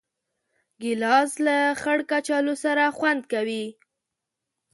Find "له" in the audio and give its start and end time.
1.45-1.57